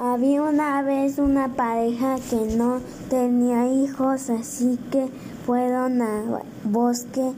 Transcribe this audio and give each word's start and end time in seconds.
Había 0.00 0.42
una 0.42 0.80
vez 0.82 1.18
una 1.18 1.48
pareja 1.56 2.18
que 2.30 2.56
no 2.56 2.78
tenía 3.10 3.66
hijos, 3.66 4.30
así 4.30 4.78
que 4.92 5.08
fueron 5.44 6.00
al 6.00 6.42
bosque. 6.62 7.32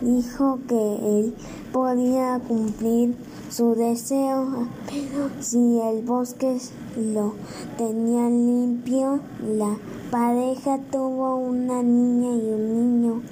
Dijo 0.00 0.58
que 0.66 0.74
él 0.74 1.34
podía 1.74 2.40
cumplir 2.48 3.14
su 3.50 3.74
deseo, 3.74 4.68
pero 4.86 5.28
si 5.40 5.78
el 5.78 6.02
bosque 6.02 6.56
lo 6.96 7.34
tenía 7.76 8.30
limpio, 8.30 9.20
la 9.46 9.76
pareja 10.10 10.78
tuvo 10.90 11.36
una 11.36 11.82
niña 11.82 12.36
y 12.36 12.54
un 12.54 13.02
niño. 13.02 13.22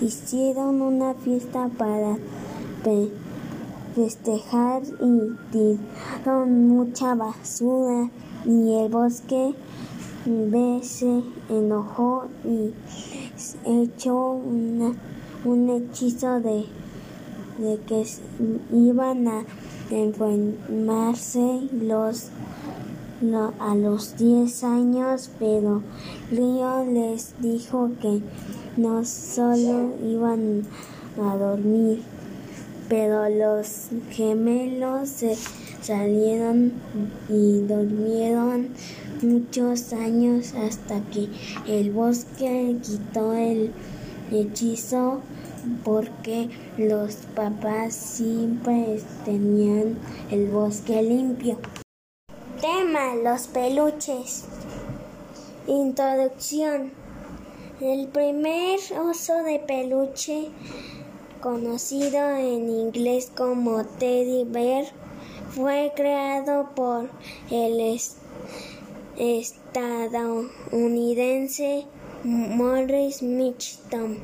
Hicieron 0.00 0.80
una 0.80 1.12
fiesta 1.12 1.68
para 1.76 2.16
festejar 3.94 4.82
y 5.00 5.20
tiraron 5.50 6.68
mucha 6.68 7.14
basura 7.14 8.10
y 8.44 8.74
el 8.74 8.88
bosque 8.90 9.54
se 10.82 11.22
enojó 11.48 12.26
y 12.44 12.72
echó 13.64 14.32
un 15.44 15.70
hechizo 15.70 16.40
de, 16.40 16.64
de 17.58 17.78
que 17.86 18.06
iban 18.72 19.28
a 19.28 19.44
enfermarse 19.90 21.68
los 21.72 22.30
a 23.60 23.76
los 23.76 24.16
10 24.16 24.64
años, 24.64 25.30
pero 25.38 25.80
Río 26.32 26.84
les 26.84 27.34
dijo 27.38 27.90
que 28.00 28.20
no 28.76 29.04
solo 29.04 29.92
iban 30.02 30.64
a 31.22 31.36
dormir 31.36 32.02
pero 32.92 33.26
los 33.30 33.88
gemelos 34.10 35.08
se 35.08 35.34
salieron 35.80 36.74
y 37.26 37.60
durmieron 37.60 38.68
muchos 39.22 39.94
años 39.94 40.52
hasta 40.52 41.00
que 41.10 41.30
el 41.66 41.90
bosque 41.90 42.76
quitó 42.82 43.32
el 43.32 43.72
hechizo 44.30 45.22
porque 45.84 46.50
los 46.76 47.14
papás 47.34 47.94
siempre 47.94 49.00
tenían 49.24 49.96
el 50.30 50.50
bosque 50.50 51.02
limpio. 51.02 51.56
Tema, 52.60 53.14
los 53.14 53.46
peluches. 53.46 54.44
Introducción. 55.66 56.92
El 57.80 58.08
primer 58.08 58.78
oso 59.00 59.42
de 59.44 59.60
peluche 59.60 60.50
conocido 61.42 62.30
en 62.36 62.70
inglés 62.70 63.30
como 63.36 63.84
Teddy 63.84 64.44
Bear, 64.44 64.86
fue 65.50 65.92
creado 65.94 66.70
por 66.74 67.10
el 67.50 68.00
estadounidense 69.18 71.84
Morris 72.22 73.22
Mitchum. 73.22 74.16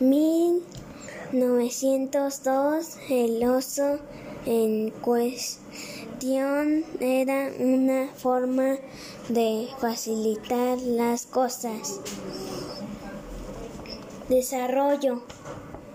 1902, 0.00 2.96
el 3.10 3.44
oso 3.44 4.00
en 4.46 4.90
cuestión 4.90 6.84
era 7.00 7.52
una 7.58 8.08
forma 8.14 8.78
de 9.28 9.68
facilitar 9.78 10.80
las 10.80 11.26
cosas. 11.26 12.00
Desarrollo 14.30 15.22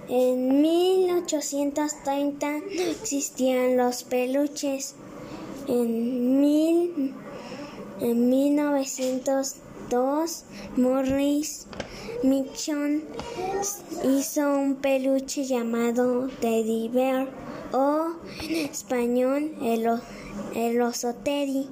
en 0.09 0.61
1830 0.61 2.51
no 2.51 2.81
existían 2.91 3.77
los 3.77 4.03
peluches. 4.03 4.93
En, 5.67 6.41
mil, 6.41 7.13
en 8.01 8.29
1902, 8.29 10.43
Morris 10.77 11.67
Mitchum 12.23 13.01
hizo 14.03 14.41
un 14.41 14.75
peluche 14.75 15.45
llamado 15.45 16.27
Teddy 16.41 16.89
Bear 16.89 17.29
o 17.71 18.13
en 18.43 18.55
español 18.57 19.55
el, 19.61 19.87
el 20.53 20.81
oso 20.81 21.13
Teddy 21.15 21.69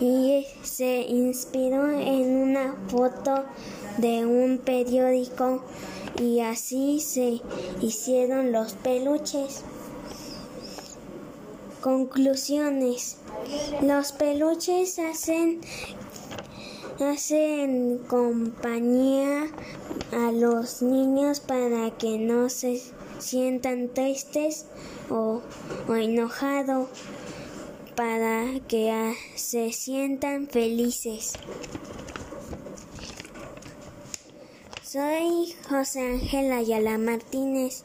y 0.00 0.44
se 0.62 1.02
inspiró 1.02 1.88
en 1.90 2.36
una 2.36 2.76
foto 2.88 3.44
de 3.96 4.26
un 4.26 4.58
periódico 4.58 5.62
y 6.20 6.40
así 6.40 7.00
se 7.00 7.40
hicieron 7.80 8.52
los 8.52 8.74
peluches. 8.74 9.62
Conclusiones. 11.80 13.16
Los 13.82 14.12
peluches 14.12 14.98
hacen, 14.98 15.60
hacen 17.00 17.98
compañía 18.08 19.48
a 20.12 20.32
los 20.32 20.82
niños 20.82 21.40
para 21.40 21.90
que 21.92 22.18
no 22.18 22.48
se 22.48 22.82
sientan 23.18 23.88
tristes 23.88 24.66
o, 25.10 25.42
o 25.88 25.94
enojados, 25.94 26.88
para 27.94 28.60
que 28.68 29.14
se 29.36 29.72
sientan 29.72 30.48
felices. 30.48 31.34
Soy 34.82 35.54
José 35.70 36.00
Ángel 36.00 36.52
Ayala 36.52 36.98
Martínez. 36.98 37.84